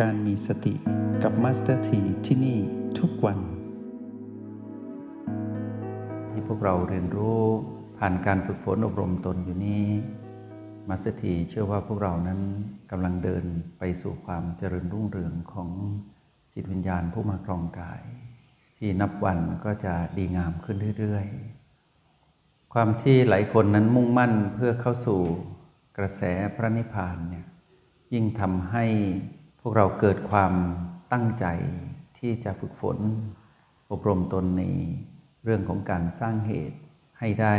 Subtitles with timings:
[0.00, 0.74] การมีสติ
[1.22, 2.58] กับมาสเตอร์ทีที่นี่
[2.98, 3.38] ทุกวัน
[6.30, 7.44] ที่พวกเราเรียนรู้
[7.98, 9.84] ผ่านการฝึกฝนอบรมตนอยู่นี้
[10.88, 12.40] มาสเตอร์ทีเชื่อว่าพวกเรานั้น
[12.90, 13.44] กำลังเดิน
[13.78, 15.70] ไปสู่ความเจริญรุ่งเรืองของ
[16.54, 18.02] จิตวิญญาณผู้มาครองกาย
[18.78, 25.20] ที่นับวันก็จะดีงามขึ้นเรื่อยๆ ความที่หลายคนนั้นมุ่งมั่นเพื่อเข้าสู่
[25.98, 26.22] กระแส
[26.56, 27.46] พระนิพพานเนี่ย
[28.12, 28.86] ยิ่งทำให้
[29.60, 30.52] พวกเราเกิดความ
[31.12, 31.46] ตั้งใจ
[32.18, 32.98] ที่จะฝึกฝน
[33.90, 34.64] อบรมตนใน
[35.44, 36.78] เรื่องของการสร้างเหตุ
[37.18, 37.54] ให้ได้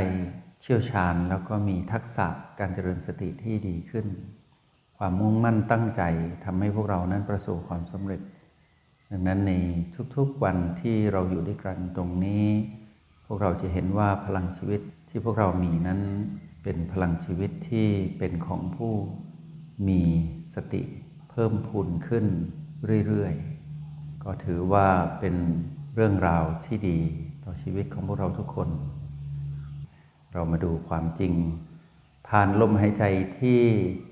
[0.61, 2.27] เชี่ยวชาญแล้วก็มีทักษะ
[2.59, 4.07] การเจริญสติที่ดีขึ้น
[4.97, 6.01] ความมุ่งมั่นตั้งใจ
[6.43, 8.21] ทำให้พวกเรานั้นประสบความสำเร็จ
[9.11, 9.53] ดังนั้นใน
[10.15, 12.45] ทุกๆวันที่เราอยู่ด้วยกันตรงนี้
[13.25, 15.99] พวกเราจะเห็นว่าพลังชีวิตที่พวกเรามีนั้น
[16.63, 18.93] เป็นพลังชีวิตที่เป็นของผู้
[19.87, 20.01] มี
[20.53, 20.83] สติ
[21.31, 22.25] เพิ่มพูนขึ้น
[23.07, 24.87] เรื่อยๆ ก็ถือว่า
[25.19, 25.35] เป็น
[25.95, 26.99] เรื่องราวที่ดี
[27.43, 28.69] ต่อชีวิตของพวกเราทุกคน
[30.33, 31.33] เรามาดูความจริง
[32.27, 33.03] ผ่านลมหายใจ
[33.39, 33.59] ที่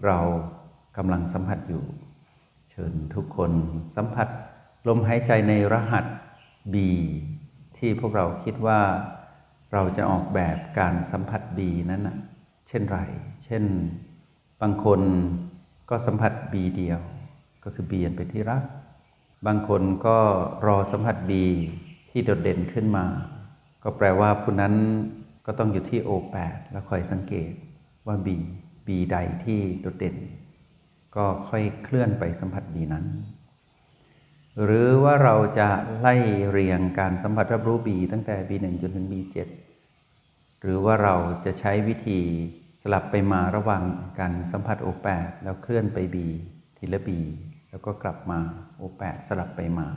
[0.05, 0.19] เรา
[0.97, 1.83] กำลังสัมผัสอยู่
[2.69, 3.51] เชิญทุกคน
[3.95, 4.27] สัมผัส
[4.87, 6.05] ลมหายใจในรหัส
[6.73, 6.75] B
[7.77, 8.81] ที่พวกเราคิดว่า
[9.73, 11.59] เราจะออกแบบการสัมผัส B
[11.91, 12.17] นั้นนะ
[12.67, 12.99] เช่นไร
[13.43, 13.63] เช่น
[14.61, 15.01] บางคน
[15.89, 16.99] ก็สัมผัส B เดียว
[17.63, 18.63] ก็คือ B อันเป็นที่รัก
[19.47, 20.17] บางคนก็
[20.67, 21.31] รอสัมผัส B
[22.09, 23.05] ที่โดดเด่นขึ้นมา
[23.83, 24.73] ก็แปลว่าผู้นั้น
[25.45, 27.51] ก็ต้องอยู่ที่ O8 แล้วคอยสังเกต
[28.07, 28.27] ว่า B
[28.87, 30.15] B ใดที่โดดเด่น
[31.15, 33.05] ก็ค่อยเคลื่อนไปสัมผัส B นั้น
[34.63, 36.15] หรือว่าเราจะไล่
[36.51, 39.37] เรียงการสัมผัสรับรู้ B ตั้งแต่ B1 จนถึง B7
[40.61, 42.19] หรือว่าเราจะใช้วิธี
[42.81, 43.83] สลับไปมาระหว่าง
[44.19, 45.07] การสัมผัส O8
[45.43, 46.17] แล้วเคลื่อนไป B
[46.77, 47.09] ทีละ B
[47.69, 48.39] แล้วก็กลับมา
[48.79, 49.87] O8 สลับไปมา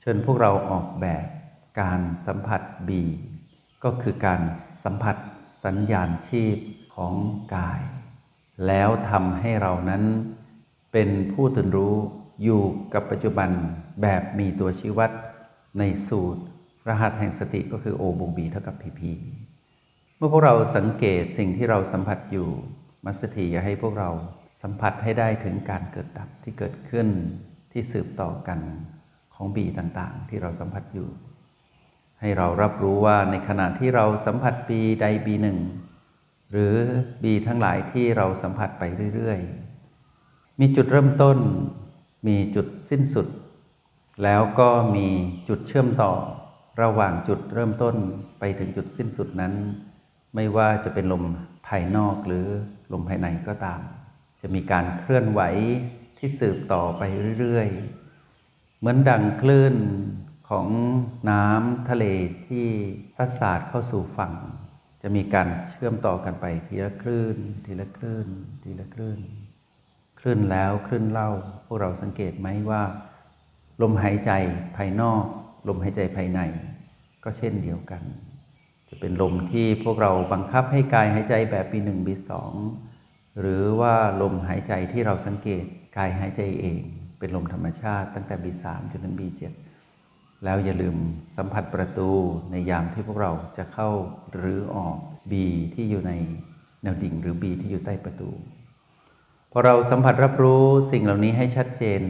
[0.00, 1.26] เชิญพวกเราออกแบบ
[1.80, 2.90] การสัมผัส B
[3.84, 4.40] ก็คือการ
[4.84, 5.16] สัมผัส
[5.64, 6.56] สัญญาณชีพ
[6.94, 7.14] ของ
[7.56, 7.82] กาย
[8.66, 10.02] แล้วทำให้เรานั้น
[10.92, 11.96] เป็นผู้ตื่นรู้
[12.42, 12.62] อยู่
[12.94, 13.50] กับปัจจุบัน
[14.02, 15.10] แบบมีตัวชี้วัด
[15.78, 16.42] ในสูตร
[16.88, 19.00] รหัสแห่งสติก็คือ O บวก B เท่ากับ PP
[20.16, 22.48] เมื่อพวกเราสังเกตสิ่งที่เราสัมผัสอยู่
[23.04, 24.10] มัสถีอยาให้พวกเรา
[24.62, 27.08] สัมผัสให้ได้ถึงการเกิดดับที่เกิดขึ้น
[27.72, 28.60] ที่สืบต่อกัน
[29.34, 31.08] ของบีต่างๆ ที่เราสัมผัสอยู่
[32.20, 35.58] ให้เรารับรู้ว่าในขณะที่เราสัมผัสบีใดบีหนึ่ง
[36.50, 36.74] หรือ
[37.22, 41.38] บีทั้งหลายที่เราสัมผัสไปเรื่อยๆ มีจุดเริ่มต้น
[42.28, 43.28] มีจุดสิ้นสุด
[44.24, 45.08] แล้วก็มี
[45.48, 46.12] จุดเชื่อมต่อ
[46.82, 47.94] ระหว่างจุดเริ่มต้น
[48.38, 49.52] ไปถึงจุดสิ้นสุดนั้น
[50.34, 51.24] ไม่ว่าจะเป็นลม
[51.66, 52.46] ภายนอกหรือ
[52.92, 53.80] ลมภายในก็ตาม
[54.40, 55.40] จะมีการเคลื่อนไหว
[56.18, 57.02] ที่สืบต่อไป
[57.40, 59.74] เรื่อยๆ เหมือนดังคลื่น
[60.48, 60.66] ของ
[61.30, 62.04] น้ำทะเล
[62.46, 62.66] ที่
[63.16, 64.32] ซัดสาดเข้าสู่ฝั่ง
[65.02, 68.26] จะมีการเชื่อมต่อกันไปทีละคลื่น ทีละคลื่น
[68.62, 69.20] ทีละคลื่น
[70.20, 71.30] คลื่นแล้วคลื่นเล่า
[71.66, 72.82] พวกเราสังเกตไหมว่า
[73.82, 74.30] ลมหายใจ
[74.76, 75.24] ภายนอก
[75.68, 76.40] ลมหายใจภายใน
[77.24, 78.02] ก็เช่นเดียวกัน
[78.88, 82.52] จะเป็นลมที่พวกเราบังคับให้กายหายใจแบบปีหนึ่งปีสอง
[83.40, 85.64] หรือว่าลมหายใจที่เราสังเกต
[85.96, 86.80] กายหายใจเอง
[87.18, 89.52] เป็นลมธรรมชาติตั้งแต่บีสามจนถึงบีเจ็ด
[90.44, 90.96] แล้วอย่าลืม
[91.36, 92.10] สัมผัสประตู
[92.50, 93.90] ในยามที่พวกเราจะเข้า
[94.32, 94.96] หรือออก
[95.30, 96.12] บีที่อยู่ใน
[96.82, 98.30] แนวดิ่งหรือบีที่อยู่ใต้ประตู
[99.52, 102.00] พอเราสัมผัสรับรู้สิ่งเหล่านี้ให้ชัดเจน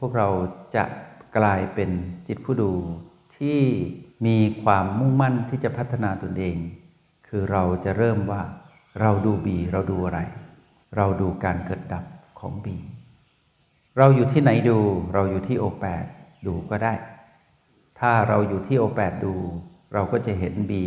[0.00, 0.28] พวกเรา
[0.76, 0.84] จะ
[1.36, 1.90] กลายเป็น
[2.28, 2.72] จิตผู้ดู
[3.36, 3.60] ที่
[4.26, 6.56] มีความมุ่งมั่นที่จะพัฒนาตนเอง
[7.28, 8.42] คือเราจะเริ่มว่า
[9.00, 10.20] เราดูบีเราดูอะไร
[10.96, 12.04] เราดูการเกิดดับ
[12.40, 12.76] ของบี
[13.98, 14.78] เราอยู่ที่ไหนดู
[15.14, 16.04] เราอยู่ที่โอแปด
[16.46, 16.94] ดูก็ได้
[17.98, 19.34] ถ้าเราอยู่ที่โอแปดดู
[19.94, 20.84] เราก็จะเห็นบี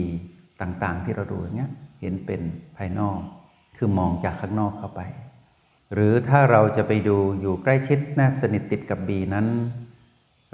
[0.62, 1.72] ต่างๆ ที่เราดูอย่างเงี้ย
[2.02, 2.42] เห็นเป็น
[2.78, 3.20] ภายนอก
[3.78, 5.02] คือมองจากข้างนอกเข้าไป
[5.94, 9.48] หรือถ้าเราจะไปดูอยู่ใกล้ชิดแนบสนิทติดกับบีนั้น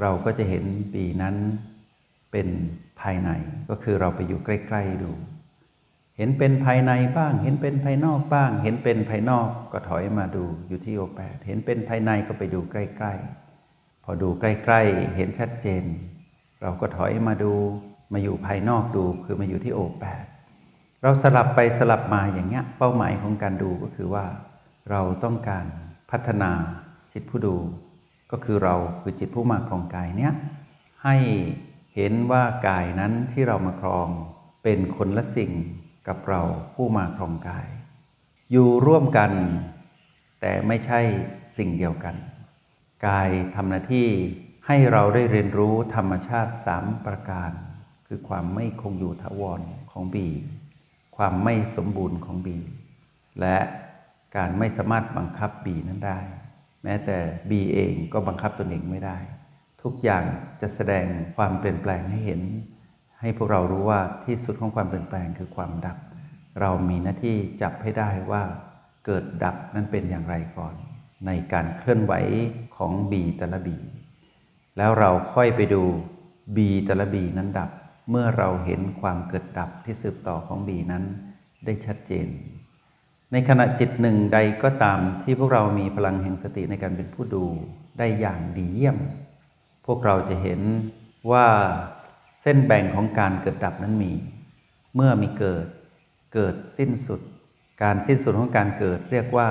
[0.01, 1.35] เราก็จะเห็นบีนั้น
[2.31, 2.47] เป็น
[3.01, 3.29] ภายใน
[3.69, 5.11] ก็คือเราไปอยู่ใกล้ ๆดู
[6.17, 13.13] เห็นเป็นภายในบ้าง เห็นเป็นภายนอกบ้าง เห็นเป็นภายนอกก็ถอยมาดูอยู่ที่โอแปดเห็นเป็นภายในก็ไปดูใกล้
[13.59, 15.83] ๆ พอดูใกล้ๆ เห็นชัดเจน
[16.61, 17.53] เราก็ถอยมาดู
[18.13, 20.23] มาอยู่ภายนอกดูคือมาอยู่ที่โอแปด
[21.01, 24.25] เราสลับไปสลับมาอย่างเงี้ยเป้าหมายของการดูก็คือว่า
[24.89, 25.65] เราต้องการ
[26.11, 26.51] พัฒนา
[27.13, 27.55] จิตผู้ดู
[28.31, 30.33] ก็คือเราคือจิตผู้มาครองกายเนี้ย
[31.03, 31.15] ให้
[31.95, 34.07] เห็นว่ากายนั้นที่เรามาครอง
[34.63, 35.51] เป็นคนละสิ่ง
[36.07, 36.41] กับเรา
[36.75, 37.67] ผู้มาครองกาย
[38.51, 39.31] อยู่ร่วมกัน
[40.41, 40.99] แต่ไม่ใช่
[41.57, 42.15] สิ่งเดียวกัน
[43.07, 44.09] กายทำหน้าที่
[44.67, 47.51] ให้เราได้เรียนรู้ธรรมชาติสามประการ
[48.07, 49.61] คือความไม่คงอยู่ถาวร
[49.91, 50.27] ของบี
[51.17, 52.57] ความไม่สมบูรณ์ของบี
[53.41, 53.57] และ
[54.35, 56.19] การไม่สามารถบังคับบีนั้นได้
[56.83, 57.17] แม้แต่
[57.49, 59.17] บีเองก็บังคับตนเองไม่ได้
[59.83, 60.23] ทุกอย่าง
[60.61, 61.05] จะแสดง
[61.35, 62.41] ความเปลี่ยนแปลงให้เห็น
[63.21, 65.97] ให้พวกเรารู้ว่าที่สุดของความเปลี่ยนแปลงคือความดับ
[66.61, 68.43] เรามีหน้าที่จับให้ได้ว่า
[69.05, 70.73] เกิดดับนั้นเป็นอย่างไรก่อน
[71.25, 72.13] ในการเคลื่อนไหว
[72.77, 73.77] ของบีแต่ละบี
[74.77, 75.83] แล้วเราค่อยไปดู
[76.55, 77.69] บีแต่ละบีนั้นดับ
[78.09, 81.03] เมื่อเราเห็นความเกิดดับที่สืบต่อของบีนั้น
[81.65, 82.27] ได้ชัดเจน
[83.31, 87.45] ในขณะจิตหนึ่งใดก็ตามที่พวกเรามีพลังแห่งสติในการเป็นผู้ดู
[87.97, 88.97] ได้อย่างดีเยี่ยม
[89.85, 90.61] พวกเราจะเห็น
[91.31, 91.47] ว่า
[92.41, 94.13] เส้นแบ่งของการเกิดดับนั้นมี
[94.95, 95.65] เมื่อมีเกิด
[96.33, 97.21] เกิดสิ้นสุด
[97.83, 99.49] การสิ้นสุดของการเกิดเรียกว่า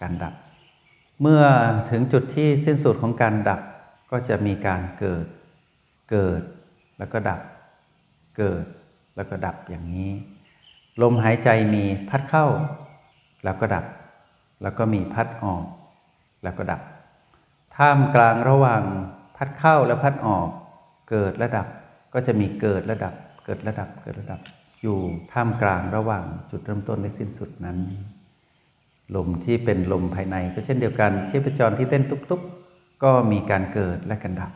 [0.00, 0.34] การดับ
[1.20, 1.42] เมื่อ
[1.90, 3.60] ถึงจุดที่สิ้นสุดของการดับ
[4.10, 5.26] ก็จะมีการเกิด
[6.10, 6.40] เกิด
[6.98, 7.40] แล้วก็ดับ
[8.38, 8.64] เกิด
[9.16, 10.10] แล้วก็ดับอย่างนี้
[11.02, 12.46] ลมหายใจมีพัดเข้า
[13.44, 13.84] แล้วก็ดับ
[14.62, 15.64] แล้วก็มีพัดออก
[16.42, 16.80] แล้วก็ดับ
[17.76, 18.82] ท่ามกลางระหว่าง
[19.36, 20.48] พัดเข้าและพัดออก
[21.10, 21.66] เกิดและดับ
[22.14, 23.14] ก็จะมีเกิดและดับ
[23.44, 24.40] เกิดและดับเกิดและดับ
[24.82, 24.98] อยู่
[25.32, 27.78] ท่ามกลางระหว่างจุดเริ่มต้นและสิ้นสุดนั้น
[29.16, 34.52] ลมที่เป็นลมภายในก็เช่นเดียวกันชีพจรที่เต้นตุ๊บๆก็มีการเกิดและการดับ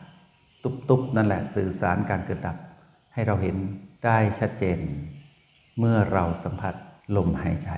[0.63, 2.57] ตุ๊บๆนั่นแหละสื่อสารการเกิดดับ
[3.13, 3.55] ให้เราเห็น
[4.05, 4.79] ได้ชัดเจน
[5.79, 6.75] เมื่อเราสัมผัส
[7.17, 7.69] ลมหายใจ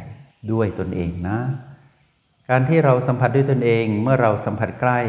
[0.52, 1.38] ด้วยตนเองนะ
[2.50, 5.00] การที่เราสัมผัสด้วยตนเองเมื่อเราสัมผัสใกล้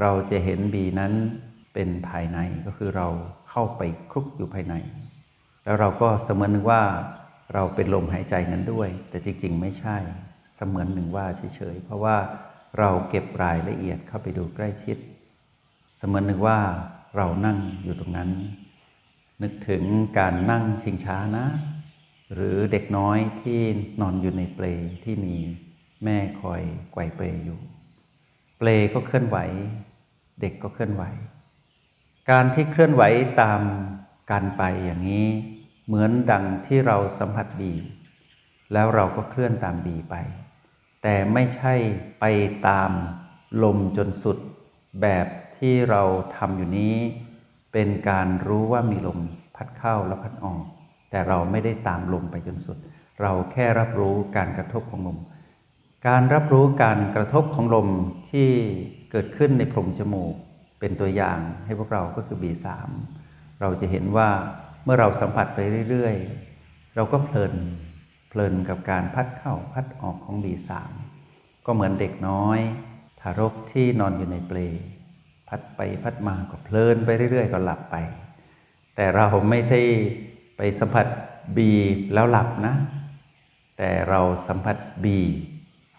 [0.00, 1.12] เราจะเห็นบีนั้น
[1.74, 3.06] เป็นภายในก็คือเรา
[3.60, 4.74] เข้าไปคลุกอยู่ภายใน
[5.64, 6.82] แล้วเราก็เสมือนหนึ่งว่า
[7.54, 9.96] เราเป็นลมหายใจนั้นด้วย แต่จริง ๆ ไม่ใช่
[10.56, 12.16] เสมือนหนึ่งว่าเฉยๆเพราะว่า
[12.78, 14.96] เราเก็บรายละเอียดเข้าไปดูใกล้ชิด
[15.98, 16.58] เสมือนหนึ่งว่า
[17.16, 18.30] เรานั่งอยู่ตรงนั้น
[19.42, 19.84] นึกถึง
[20.18, 21.46] การนั่งชิงช้านะ
[22.34, 23.60] หรือเด็กน้อยที่
[24.00, 24.66] นอนอยู่ในเปล
[25.04, 25.36] ที่มี
[26.04, 26.62] แม่คอย
[26.92, 27.58] ไกวเปลอยู่
[28.58, 29.38] เปลก็เคลื่อนไหว
[30.40, 31.04] เด็กก็เคลื่อนไหว
[32.32, 33.02] การที่เคลื่อนไหว
[33.42, 33.60] ตาม
[34.30, 35.26] การไปอย่างนี้
[35.86, 37.72] เหมือนดังที่เราสัมผัสบี
[38.72, 40.14] แล้วเราก็เคลื่อนตามบีไป
[41.02, 41.74] แต่ไม่ใช่
[42.20, 42.24] ไป
[42.68, 42.90] ตาม
[43.62, 44.38] ลมจนสุด
[45.02, 45.26] แบบ
[45.58, 46.02] ที่เรา
[46.36, 46.94] ทำอยู่นี้
[47.72, 49.18] เป็นการรู้ว่ามีลม
[49.56, 50.62] พัดเข้าและพัดออก
[51.10, 52.76] แต่เราไม่ได้ตามลมไปจนสุด
[53.22, 55.18] เราแค่รับรู้การกระทบของลม
[56.08, 57.88] การรับรู้การกระทบของลม
[58.30, 58.48] ที่
[59.10, 60.34] เกิดขึ้นในโพรงจมูก
[60.80, 62.66] เป็นตัวอย่างให้พวกเราก็คือ B3
[63.60, 64.28] เราจะเห็นว่า
[64.84, 65.58] เมื่อเราสัมผัสไป
[65.90, 67.54] เรื่อยๆ เราก็เพลิน
[68.28, 70.70] เพลินกับการพัดเข้าพัดออกของ B3
[71.66, 72.58] ก็เหมือนเด็กน้อย
[73.20, 74.58] ทารกที่นอนอยู่ในเปล
[75.48, 77.96] พัดไปพัดมาก็เพลินไปเรื่อย ๆ ก็หลับไป
[78.96, 79.82] แต่เราไม่ได้
[80.56, 81.06] ไปสัมผัส
[81.56, 81.58] B
[82.14, 82.74] แล้วหลับนะ
[83.78, 85.06] แต่เราสัมผัส B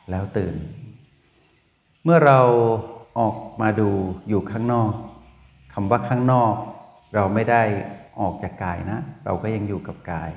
[0.10, 0.56] แล้วตื่น
[2.04, 2.40] เมื่อเรา
[3.20, 3.90] ออกมาดู
[4.30, 4.94] อยู่ข้างนอก
[5.74, 6.54] คำว่าข้างนอก
[7.16, 7.64] เราไม่ได้
[8.20, 10.32] ออกจากกายนะ เราก็ยังอยู่กับกาย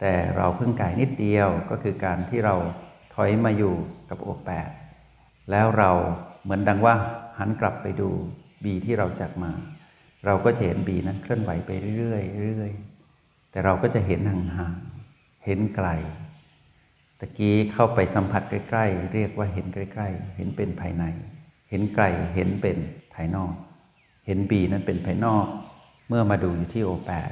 [0.00, 2.54] แต่เราเพิ่งกายนิดเดียวก็คือการที่เรา
[3.14, 3.74] ถอยมาอยู่
[4.10, 4.68] กับโอแปด
[5.50, 5.90] แล้วเรา
[6.42, 6.94] เหมือนดังว่า
[7.38, 8.10] หันกลับไปดู
[8.64, 9.52] บีที่เราจากมา
[10.26, 15.88] เราก็จะเห็นบีนั้นเคลื่อนไหวไปเรื่อยๆเรื่อยๆแต่เราก็จะเห็นห่างๆเห็นไกล
[17.18, 21.04] ตะกี้เข้าไปสัมผัสใกล้ ๆ เรียกว่าเห็นใกล้ ๆ เห็นเป็นภายใน
[21.70, 22.76] เห็นไกลเห็นเป็น
[23.14, 23.52] ภายนอก
[24.26, 25.46] เห็นบีนั้นเป็นภายนอก
[26.08, 27.30] เมื่อมาดูอยู่ที่โอแปด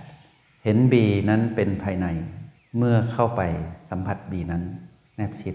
[0.64, 2.06] เห็นบีนั้นเป็นภายใน
[2.78, 3.42] เมื่อเข้าไป
[3.88, 4.62] สัมผัสบีนั้น
[5.16, 5.50] แนบชิ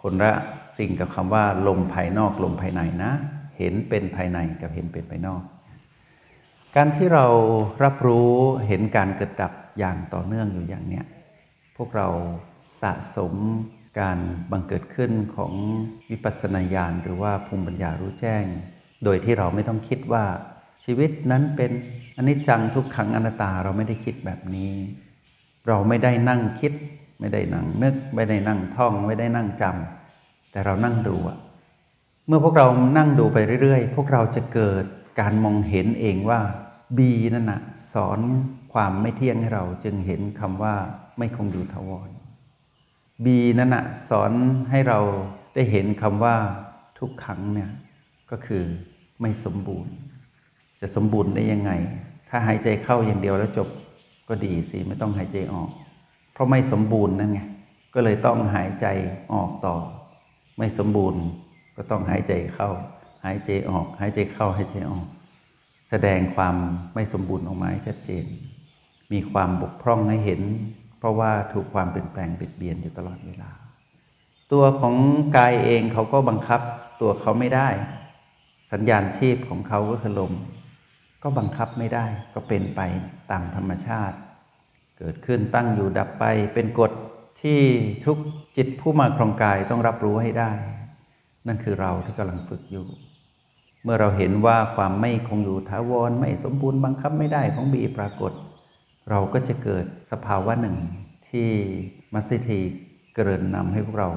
[0.00, 0.32] คนละ
[0.76, 3.12] สิ่งกับคำว่า ลมภายนอกลมภายในนะ
[3.58, 5.42] เห็นเป็นภายในกับเห็นเป็นภายนอก
[6.76, 7.26] การที่เรา
[7.84, 8.30] รับรู้
[8.68, 11.04] เห็นการเกิดดับอย่างต่อเนื่องอยู่อย่างเนี้ย
[11.76, 12.08] พวกเรา
[12.82, 13.34] สะสม
[14.00, 14.18] การ
[14.50, 15.52] บังเกิดขึ้นของ
[16.10, 18.44] วิปัสสนาญาณหรือว่าภูมิปัญญารู้แจ้ง
[19.04, 20.24] โดยที่เราไม่ต้องคิดว่า
[20.84, 21.70] ชีวิตนั้นเป็น
[22.16, 24.72] อนิจจังทุกขังอนัตตาเราไม่ได้คิดแบบนี้
[25.68, 26.72] เราไม่ได้นั่งคิด
[27.20, 31.38] ไม่ได้นั่งนึก ไม่ได้นั่งท่อง ไม่ได้นั่งจำแต่เรานั่งดูอะ
[32.26, 34.84] เมื่อพวกเรานั่งดูไปเรื่อยๆ พวกเราจะเกิด
[35.20, 36.40] การมองเห็นเองว่า
[36.96, 37.60] บีนั่นนะ
[37.92, 38.18] สอน
[38.72, 40.74] ความไม่เที่ยงให้เราจึงเห็นคำว่า
[41.18, 42.08] ไม่คงอยู่ทวร
[43.24, 44.32] บีนั่นนะสอน
[44.70, 44.98] ให้เรา
[45.54, 46.36] ได้เห็นคำว่า
[46.98, 47.70] ทุกขังเนี่ย
[48.30, 48.64] ก็คือ
[49.20, 49.92] ไม่สมบูรณ์
[50.80, 51.72] จะสมบูรณ์ได้ยังไง
[52.28, 53.68] ถ้าหายใจเข้าอย่างเดียวแล้วจบ
[54.28, 55.70] ก็ดีสิไม่ต้องหายใจออก
[56.32, 57.40] เพราะไม่สมบูรณ์นั่นไง
[57.94, 58.86] ก็เลยต้องหายใจ
[59.32, 59.76] ออกต่อ
[60.58, 61.20] ไม่สมบูรณ์
[61.76, 62.70] ก็ต้องหายใจเข้า
[63.24, 65.06] หายใจออก หายใจเข้าหายใจออก
[65.90, 66.56] แสดงความ
[66.94, 68.24] ไม่สมบูรณ์ออกมาให้ชัดเจน
[69.12, 70.40] มีความบกพร่องให้เห็น
[70.98, 73.50] เพราะว่าถูกความเปลี่ยนแปลงเบียดเบียนอยู่ตลอดเวลา
[74.52, 74.94] ตัวของ
[75.36, 76.60] กายเองเขาก็บังคับ
[77.00, 77.68] ตัวเขาไม่ได้
[78.72, 80.32] สัญญาณชีพของเขาก็คือลม
[81.22, 82.80] ก็บังคับไม่ได้ก็เป็นไป
[83.30, 84.16] ตามธรรมชาติ
[84.98, 86.24] เกิดขึ้นตั้งอยู่ดับไป
[86.54, 86.92] เป็นกฎ
[87.42, 87.60] ที่
[88.06, 88.18] ทุก
[88.56, 90.52] จิตผู้มาครองกายต้องรับรู้ให้ได้
[91.46, 92.86] นั่นคือเราที่กำลังฝึกอยู่
[93.82, 98.32] เมื่อเราเห็นว่าความไม่คงอยู่ถาวรไม่สมบูรณ์บังคับไม่ได้ของบีปรากฏ
[99.10, 100.76] เราก็จะเกิดสภาวะหนึ่ง
[101.30, 101.50] ที่
[102.14, 102.60] มัสยิที
[103.14, 104.10] เกรินนำให้พวกเรา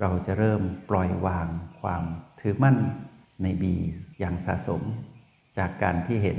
[0.00, 1.48] เราจะเริ่มปล่อยวาง
[1.80, 2.02] ความ
[2.40, 2.76] ถือมั่น
[3.42, 3.74] ในบี
[4.18, 4.82] อย่างสะสม
[5.58, 6.38] จากการที่เห็น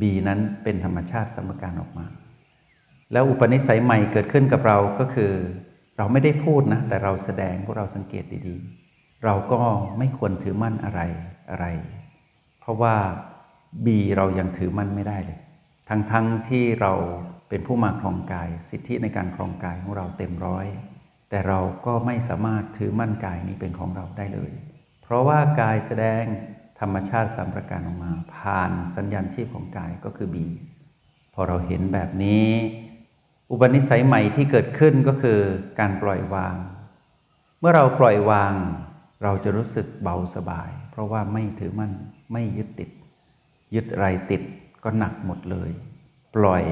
[0.00, 2.06] บีนั้นเป็นธรรมชาติสมการออกมา
[3.12, 5.32] แล้วอุปนิสัยใหม่เกิดขึ้นกับเราก็คือ
[5.96, 9.60] เราไม่ได้พูดนะ แต่เราแสดงพวกเราสังเกตดีๆ เราก็
[9.98, 11.00] ไม่ควรถือมั่นอะไร
[11.50, 11.66] อะไร
[12.60, 12.96] เพราะว่า
[13.86, 15.38] บีเรายังถือมั่นไม่ได้เลย
[15.88, 16.14] ทั้งๆท
[16.48, 16.92] ที่เรา
[17.52, 20.66] เป็นผู้มาครองกาย สิทธิในการครองกายของเราเต็มร้อย
[21.30, 24.52] แต่เราก็ไม่สามารถถือมั่นกายนี้เป็นของเราได้เลย
[25.02, 26.24] เพราะว่ากายแสดง
[26.80, 30.46] ธรรมชาติสามประการออกมา ผ่านสัญญาณชีพของกายก็คือบี
[31.34, 32.48] พอเราเห็นแบบนี้
[33.50, 35.40] อุปนิสัยใหม่ที่เกิดขึ้นก็คือ
[35.78, 36.56] การปล่อยวาง
[37.60, 38.54] เมื่อเราปล่อยวาง
[39.22, 41.92] เราจะรู้สึกเบาสบาย เพราะว่าไม่ถือมั่น
[42.32, 42.90] ไม่ยึดติด
[43.74, 44.42] ยึดอะไรติด
[44.84, 45.70] ก็หนักหมดเลย
[46.36, 46.64] ปล่อย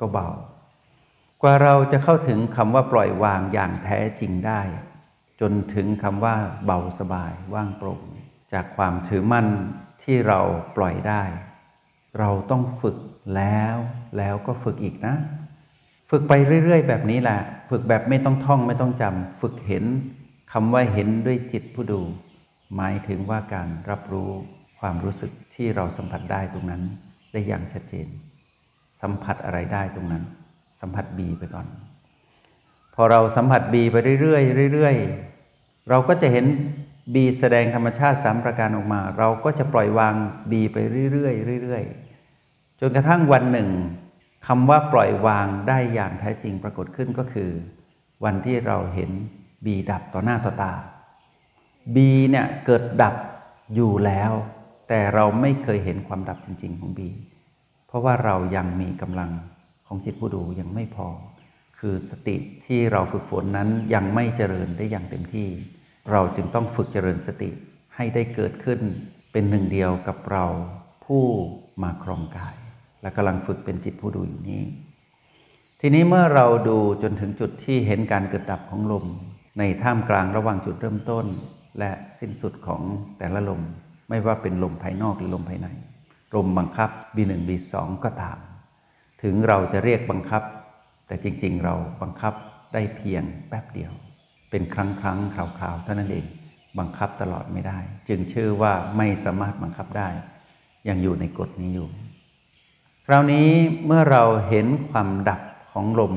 [0.00, 0.28] ก็เบา
[1.42, 4.60] กว่าเราจะเข้าถึงคำว่าปล่อยวางอย่างแท้จริงได้
[5.40, 8.02] จนถึงคำว่าเบาสบายว่างโปร่ง
[8.52, 9.46] จากความถือมั่น
[10.02, 10.40] ที่เรา
[10.76, 11.22] ปล่อยได้
[12.18, 12.96] เราต้องฝึก
[13.36, 13.76] แล้ว
[14.18, 15.14] แล้วก็ฝึกอีกนะ
[16.10, 16.32] ฝึกไป
[16.64, 19.84] เรื่อย ๆ แบบนี้แหละ ฝึกแบบไม่ต้องท่องไม่ต้องจำฝึกเห็น
[20.52, 22.00] คำว่าเห็นด้วยจิตผู้ดู
[22.76, 24.30] หมายถึงว่าการรับรู้
[24.80, 26.82] ความรู้สึกที่เราสัมผัสได้ตรงนั้น
[27.32, 28.08] ได้อย่างชัดเจน
[29.02, 30.24] สัมผัสอะไรได้ตรงนั้น
[30.80, 31.66] สัมผัสบีไปก่อน
[32.94, 36.46] พอเราสัมผัสบีไปเรื่อยๆเรื่อยๆเราก็จะเห็น
[37.14, 40.14] บีแสดงธรรมชาติสามประการออกมา เราก็จะปล่อยวาง
[40.50, 40.76] บีไป
[41.12, 43.68] เรื่อยๆเรื่อยๆจนกระทั่งวันหนึ่ง
[44.46, 47.50] คำว่าปล่อยวางได้อย่างแท้จริงปรากฏขึ้นก็คือ
[48.24, 49.10] วันที่เราเห็น
[49.64, 50.74] บีดับต่อหน้าต่อตา
[51.94, 53.14] บีเนี่ยเกิดดับ
[53.74, 54.32] อยู่แล้ว
[54.88, 57.08] แต่เราไม่เคยเห็นความดับจริง ๆ ของบี
[57.86, 59.30] เพราะว่าเรายังมีกำลัง
[59.86, 61.08] ของจิตผู้ดูยังไม่พอ
[61.78, 65.48] คือสติที่เราฝึกฝนนั้นยังไม่เจริญได้อย่างเต็มที่
[66.10, 67.50] เราจึงต้องฝึกเจริญสติ
[67.96, 68.80] ให้ได้เกิดขึ้น
[69.32, 70.44] เป็นหนึ่งเดียวกับเรา
[71.04, 71.24] ผู้
[71.82, 72.56] มาครองกาย
[73.02, 74.62] และกำลังฝึกเป็นจิตผู้ดูอยู่นี้
[75.80, 79.06] ทีนี้เมื่อเราดูจนถึงจุดที่เห็นการเกิดดับของลม
[79.58, 81.26] ในท่ามกลางระหว่างจุดเริ่มต้น
[81.78, 82.82] และสิ้นสุดของ
[83.18, 83.62] แต่ละลม
[84.08, 85.68] ไม่ว่าเป็นลมภายนอกหรือลมภายใน
[86.36, 87.74] ลมบังคับ B1 B2
[88.04, 88.38] ก็ตาม
[89.22, 90.42] ถึงเราจะเรียกบังคับ
[91.06, 92.34] แต่จริงๆ เราบังคับ
[92.74, 93.92] ได้เพียงแป๊บเดียว
[94.50, 96.26] เป็นครั้งครั้งคราวคราวเท่านั้นเอง
[96.78, 97.78] บังคับตลอดไม่ได้
[98.08, 100.08] จึงชื่อว่าไม่สามารถบังคับได้
[100.88, 101.88] ยังอยู่ในกฎนี้อยู่
[103.06, 103.48] คราวนี้
[103.86, 106.14] เมื่อเราเห็นความดับของลม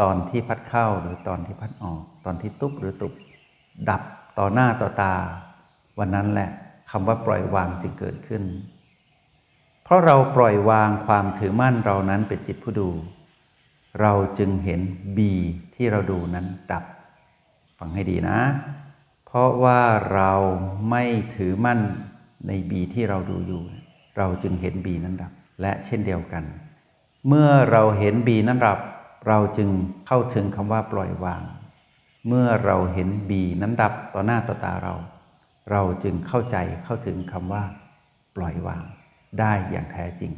[0.00, 3.14] ตอนที่พัดเข้าหรือตอนที่พัดออก ตอนที่ตุบหรือตุบ
[3.90, 4.02] ดับ
[4.38, 5.14] ต่อหน้าต่อตา
[5.98, 6.50] วันนั้นแหละ
[6.90, 8.42] คำว่าปล่อยวางจึงเกิดขึ้น
[9.86, 12.88] เพราะเราปล่อยวางความถือมั่นเรานั้นเป็นจิตผู้ดู
[14.00, 14.80] เราจึงเห็น
[15.16, 15.32] บี
[15.74, 16.84] ที่เราดูนั้นดับ
[17.78, 18.38] ฟังให้ดีนะ
[19.26, 19.80] เพราะว่า
[20.12, 20.32] เรา
[20.90, 21.04] ไม่
[21.36, 21.80] ถือมั่น
[22.46, 23.62] ในบีที่เราดูอยู่
[24.16, 26.44] เราจึงเห็นบีนั้นดับ และเช่นเดียวกัน
[27.28, 28.80] เมื่อเราเห็นบีนั้นดับ
[29.28, 29.68] เราจึง
[30.06, 31.42] เข้าถึงคำว่าปล่อยวาง
[32.28, 34.94] เมื่อเราเห็นบีนั้นดับต่อหน้าต่อตาเรา
[35.70, 37.62] เราจึงเข้าใจเข้าถึงคำว่า
[38.36, 38.84] ปล่อยวาง
[39.40, 40.32] ได้อย่างแท้จริง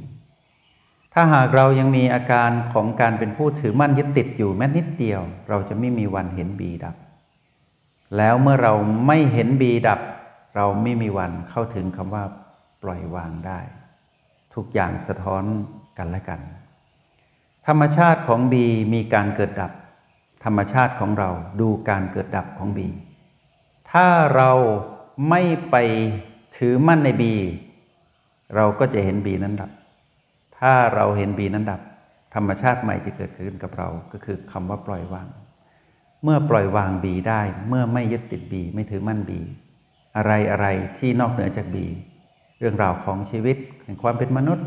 [1.14, 6.96] ถ้าหากเรายังมีอาการของการเป็นผู้ถือมั่นยึดติดอยู่แม้นิดเดียว เราจะไม่มีวันเห็นบีดับ
[8.16, 8.74] แล้วเมื่อเรา
[9.06, 10.00] ไม่เห็นบีดับ
[10.56, 12.24] เราไม่มีวันเข้าถึงคำว่า
[12.82, 13.60] ปล่อยวางได้
[14.54, 15.44] ทุกอย่างสะท้อน
[15.98, 16.40] กันและกัน
[17.66, 18.64] ธรรมชาติของบี
[18.94, 19.72] มีการเกิดดับ
[20.44, 21.30] ธรรมชาติของเรา
[21.60, 22.88] ดูการเกิดดับของบี
[23.90, 24.50] ถ้าเรา
[25.28, 25.76] ไม่ไป
[26.56, 27.34] ถือมั่นในบี
[28.54, 29.70] เราก็จะเห็นบีนั้นดับ
[30.58, 31.80] ถ้าเราเห็นบีนั้นดับ
[32.34, 35.28] ธรรมชาติใหม่จะเกิดขึ้นกับเราก็คือคำว่าปล่อยวาง
[36.22, 39.40] เมื่อปล่อยวางบีได้ เมื่อไม่ยึดติดบีไม่ถือมั่นบี
[40.16, 40.66] อะไรอะไร
[40.98, 41.86] ที่นอกเหนือจากบี
[42.58, 44.66] เรื่องราวของชีวิตแห่งความเป็นมนุษย์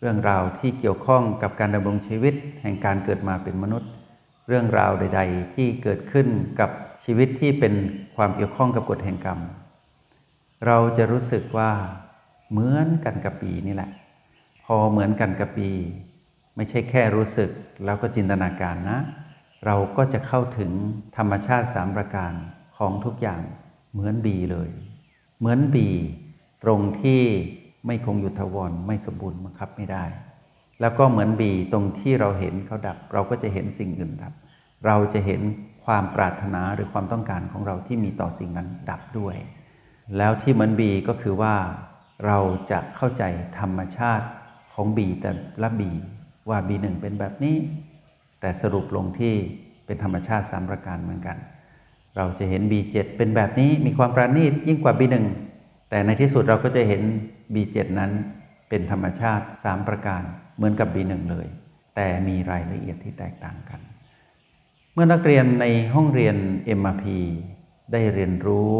[0.00, 3.90] เรื่องราวที่เกี่ยวข้องกับการดำรงชีวิต แห่งการเกิดมาเป็นมนุษย์
[4.48, 6.28] เรื่องราวใด ๆ ที่เกิดขึ้น
[6.60, 6.70] กับ
[7.04, 7.74] ชีวิตที่เป็น
[8.16, 9.40] ความเกี่ยวข้องกับกฎแห่งกรรม
[10.66, 11.70] เราจะรู้สึกว่า
[12.50, 13.90] เหมือนกันกับปีนี่แหละ
[14.64, 15.70] พอเหมือนกันกับปี
[16.56, 17.50] ไม่ใช่แค่รู้สึก
[17.84, 18.98] แล้วก็จินตนาการนะ
[19.66, 20.72] เราก็จะเข้าถึง
[21.16, 22.32] ธรรมชาติสามประการ
[22.78, 23.42] ของทุกอย่าง
[23.92, 24.70] เหมือนบีเลย
[25.38, 25.88] เหมือนบี
[26.64, 27.22] ตรงที่
[27.86, 30.04] ไม่คงอยู่ทวรไม่สมบูรณ์บังคับไม่ได้
[30.80, 34.32] แล้วก็เหมือนบีตรงที่เราเห็นเขาดับ เราก็จะเห็นสิ่งอื่นดับ
[34.86, 35.40] เราจะเห็น
[35.84, 39.36] ความปรารถนาหรือความต้องการของเราที่มีต่อสิ่งนั้นดับด้วย
[40.16, 41.54] แล้วที่เหมือนบีก็คือว่า
[42.26, 42.38] เรา
[42.70, 43.22] จะเข้าใจ
[43.58, 44.26] ธรรมชาติ
[44.74, 45.30] ของบีแต่
[45.62, 45.90] ละบี
[46.48, 47.56] ว่าบีหนึ่งเป็นแบบนี้
[48.40, 49.34] แต่สรุปลงที่
[49.86, 51.36] เป็นธรรมชาติสามประการเหมือนกัน
[52.16, 55.26] เราจะเห็น B7 เป็นแบบนี้มีความประณีตยิ่งกว่า B1
[55.90, 57.02] แต่ในที่สุดเราก็จะเห็น
[57.54, 58.12] B7 นั้น
[58.68, 60.22] เป็นธรรมชาติ 3 ประการ
[60.56, 61.46] เหมือนกับ B1 เลย
[61.96, 63.80] แต่มีรายละเอียดที่แตกต่างกัน
[64.92, 66.36] เมื่อนักเรียนในห้องเรียน
[66.78, 67.04] MRP
[67.92, 68.72] ได้เรียนรู้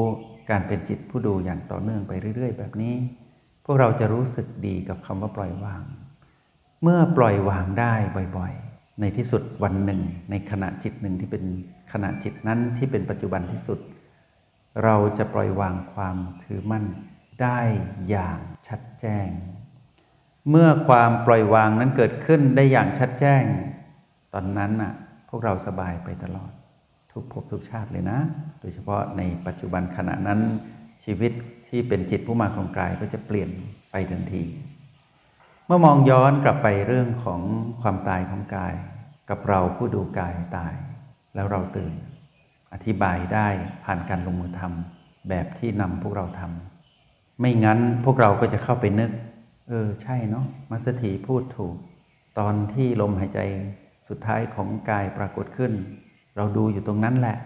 [0.51, 2.95] การเป็นจิตผู้ดูอย่างต่อเนื่องไปเรื่อย ๆ แบบนี้
[3.71, 5.83] วกเราจะรู้สึกดีกับคำว่าปล่อยวาง
[6.83, 7.95] เมื่อปล่อยวางได้
[8.37, 10.01] บ่อยๆ ในที่สุดวันหนึ่ง
[10.31, 11.45] ในขณะจิตหนึ่งที่เป็น
[11.93, 13.79] ขณะจิตนั้นที่เป็นปัจจุบันที่สุด
[14.85, 16.85] เราจะปล่อยวางความถือมั่น
[17.43, 17.61] ได้
[18.09, 19.29] อย่างชัดแจ้ง
[20.51, 23.43] เมื่อความปล่อยวางนั้นเกิดขึ้นได้อย่างชัดแจ้ง
[24.35, 24.93] ตอนนั้นน่ะ
[25.29, 26.51] พวกเราสบายไปตลอด
[27.13, 28.19] ทุกภพทุกชาติเลยนะ
[28.61, 30.41] โดยเฉพาะในปัจจุบันขณะนั้น
[31.05, 31.33] ชีวิต
[31.69, 33.51] ที่เป็นจิตผู้มาของกายก็จะเปลี่ยน
[33.91, 34.43] ไปทันที
[35.67, 37.41] เมื่อมองย้อนกลับไปเรื่องของ
[37.83, 38.75] ความตายของกาย
[39.31, 40.75] กับเราผู้ดูกายตาย
[41.35, 41.93] แล้วเราตื่น
[42.73, 43.49] อธิบายได้
[43.85, 49.11] ผ่านการลงมือทำแบบที่นำพวกเราทำไม่งั้นพวกเราก็จะเข้าไปนึก
[49.69, 51.77] เออ ใช่เนาะมัสถีพูดถูก
[52.39, 53.41] ตอนที่ลมหายใจ
[54.09, 55.73] สุดท้ายของกายปรากฏขึ้น
[56.37, 57.37] เราดูอยู่ตรงนั้นแหละ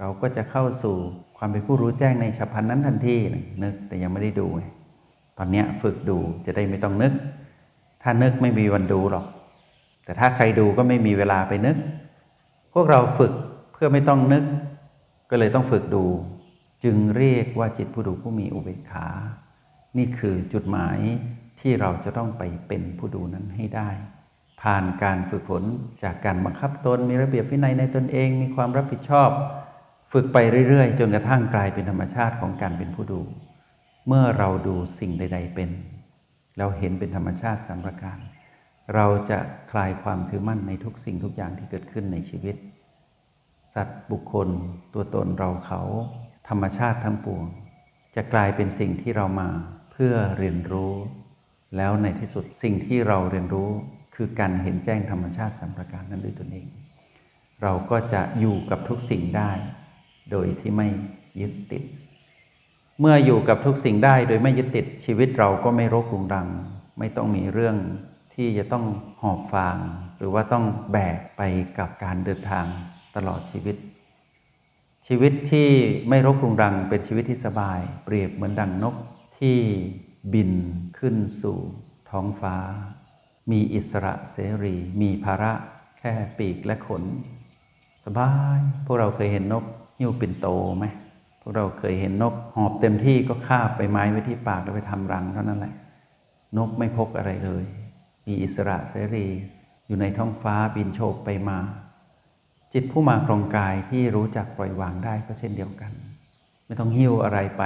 [0.00, 0.96] เราก็จะเข้าสู่
[1.44, 3.16] ความเป็นผู้รู้แจ้งในฉับพลันนั้นทันที
[3.62, 4.62] นึกแต่ยังไม่ได้ดูไง
[5.38, 7.12] ตอนนี้ฝึกดูจะได้ไม่ต้องนึก
[8.02, 9.26] ถ้านึกไม่มีวันดูหรอก
[10.04, 11.76] แต่ถ้าใครดูก็ไม่มีเวลาไปนึก
[12.74, 13.32] พวกเราฝึก
[13.72, 14.44] เพื่อไม่ต้องนึก
[15.30, 16.04] ก็เลยต้องฝึกดู
[16.84, 19.06] จึงเรียกว่าจิตผู้ดูผู้มีอุเบกขา
[19.96, 20.98] นี่คือจุดหมาย
[21.60, 23.88] ที่เราจะต้องไปเป็นผู้ดูนั้นให้ได้
[24.60, 25.64] ผ่านการฝึกฝน
[26.02, 29.30] จากการบังคับตนมีระเบียบวินัยในตนเอง มีความรับผิดชอบ
[30.12, 33.20] ฝึกไปเรื่อยๆ จนกระทั่งกลายเป็นธรรมชาติของการเป็นผู้ดู
[34.06, 35.70] เมื่อเราดูสิ่งใด ๆเป็น
[36.58, 38.18] เราเห็นเป็นธรรมชาติสามประการ
[38.94, 39.38] เราจะ
[39.72, 42.56] คลายความถือมั่นในทุกสิ่งทุกอย่างที่เกิดขึ้นในชีวิต
[43.74, 44.48] สัตว์บุคคล
[44.94, 45.80] ตัวตนเราเขา
[46.48, 47.44] ธรรมชาติทั้งปวง
[48.16, 49.48] จะกลายเป็นสิ่งที่เรามา
[49.92, 50.92] เพื่อเรียนรู้
[51.76, 53.70] แล้วในที่สุดสิ่งที่เราเรียนรู้
[54.14, 56.66] คือการเห็นแจ้งธรรมชาติสามประการนั้นด้วยตนเอง
[57.62, 59.50] เราก็จะอยู่กับทุกสิ่งได้
[60.30, 60.88] โดยที่ไม่
[61.40, 61.82] ยึดติด
[63.00, 66.48] เมื่ออยู่กับทุกสิ่งได้โดยไม่ยึดติดชีวิตเราก็ไม่รกรุงรัง
[66.98, 67.76] ไม่ต้องมีเรื่อง
[68.34, 68.84] ที่จะต้อง
[69.22, 69.76] หอบฟาง
[70.18, 71.42] หรือว่าต้องแบกไป
[71.78, 72.66] กับการเดินทาง
[73.16, 73.76] ตลอดชีวิต
[75.06, 75.68] ชีวิตที่
[76.08, 78.94] ไม่รกรุงรังเป็นชีวิตที่สบาย เปรียบเหมือนดังนก
[79.38, 79.58] ที่
[80.32, 80.52] บิน
[80.98, 81.58] ขึ้นสู่
[82.10, 82.56] ท้องฟ้า
[83.50, 85.52] มีอิสระเสรี มีภาระ
[85.98, 87.04] แค่ปีกและขน
[88.04, 89.64] สบาย พวกเราเคยเห็นนก
[89.98, 90.46] หิ้วปิ่นโต
[90.78, 90.84] ไหม
[91.40, 95.74] พวกเราเคยเห็นนกหอบเต็มที่ก็คาบไปไม้ไว้ที่ปากแล้วไปทำรังเท่านั้นแหละ
[96.56, 97.64] นกไม่พกอะไรเลย
[98.26, 99.26] มีอิสระเสรี
[99.86, 101.58] อยู่ในท้องฟ้าบินโฉบไปมา
[102.72, 105.92] จิตผู้มาครองกายที่รู้จักปล่อยวางได้ก็เช่นเดียวกัน
[106.66, 107.64] ไม่ต้องหิ้วอะไรไป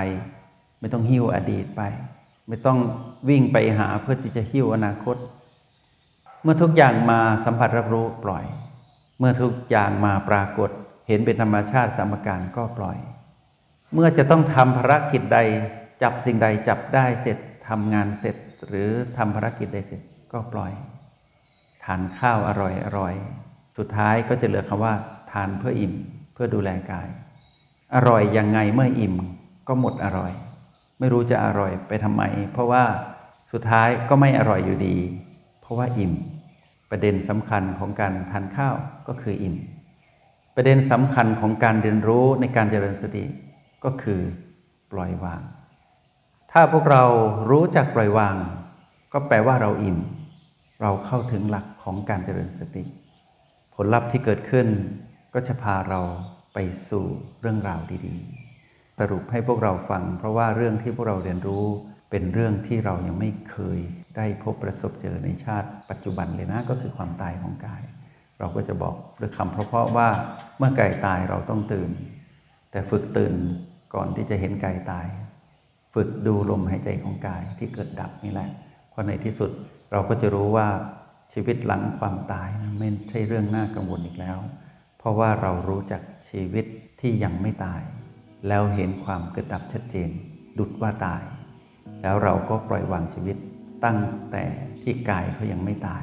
[0.81, 1.83] ไม่ต้องหิ้วอดีตไป
[2.49, 2.79] ไม่ต้อง
[3.29, 5.17] วิ่งไปหาเพื่อที่จะหิ้วอนาคต
[6.43, 8.45] เมื่อทุกอย่างมาสัมผัสรับรู้ปล่อย
[9.19, 10.71] เมื่อทุกอย่างมาปรากฏ
[11.07, 12.99] เห็นเป็นธรรมชาติสามการก็ปล่อย
[13.95, 15.38] เมื่อจะต้องทำภารกิจใด
[16.03, 17.38] จับสิ่งใดจับได้เสร็จ
[17.69, 20.73] ทำงานเสร็จ หรือทำภารกิจใดเสร็จก็ปล่อย
[21.85, 23.14] ทานข้าวอร่อยอร่อย
[23.79, 24.95] สุดท้ายก็จะเหลือคำว่า
[25.33, 25.95] ทานเพื่ออิ่ม
[26.35, 27.09] เพื่อดูแลกาย
[27.95, 29.14] อร่อยยังไงเมื่ออิ่ม
[29.69, 30.33] ก็หมดอร่อย
[30.99, 32.85] ไม่รู้จะอร่อยไปทำไม เพราะว่า
[33.53, 34.97] สุดท้ายก็ไม่อร่อยอยู่ดี
[35.61, 36.12] เพราะว่าอิ่ม
[36.90, 38.75] ประเด็นสำคัญของการทานข้าว
[39.09, 39.57] ก็คืออิ่ม
[40.59, 43.25] ประเด็นสำคัญของการเรียนรู้ในการเจริญสติ
[43.85, 44.21] ก็คือ
[44.92, 45.42] ปล่อยวาง
[46.53, 47.05] ถ้าพวกเรา
[47.51, 48.37] รู้จักปล่อยวาง
[49.12, 49.99] ก็แปลว่าเราอิ่ม
[50.83, 52.85] เราเข้าถึงหลักของการเจริญสติ
[53.75, 54.66] ผลลัพธ์ที่เกิดขึ้น
[55.35, 56.01] ก็จะพาเรา
[56.55, 57.05] ไปสู่
[57.40, 61.64] เรื่องราวดีๆ สรุปให้พวกเราฟัง เพราะว่าเรื่องที่พวกเราเรียนรู้
[62.11, 63.79] เป็นเรื่องที่เรายังไม่เคย
[64.16, 67.83] ได้พบประสบเจอในชาติปัจจุบันเลยนะก็คือความตายของกาย
[68.38, 70.09] เราก็จะบอกด้วยคำเพราะๆว่า
[70.59, 71.90] เมื่อไกายตายเราต้องตื่น
[72.70, 73.35] แต่ฝึกตื่น
[73.94, 75.07] ก่อนที่จะเห็นไกายตาย
[75.94, 78.51] ฝึกดูลมหายใจของกายที่เกิดดับนี่แหละ
[78.90, 79.51] เพราะในที่สุด
[79.92, 80.68] เราก็จะรู้ว่า
[81.33, 84.38] ชีวิตหลังความตายนะไม่ใช่เรื่องน่ากังวลอีกแล้ว
[84.99, 86.64] เพราะว่าเรารู้จักชีวิต
[87.01, 87.83] ที่ยังไม่ตาย
[88.49, 90.11] แล้วเห็นความเกิดดับชัดเจน
[90.59, 91.22] ดุดว่าตาย
[92.03, 93.37] แล้วเราก็ปล่อยวางชีวิต
[93.85, 93.99] ตั้ง
[94.31, 94.44] แต่
[94.83, 96.03] ที่กายเขายังไม่ตาย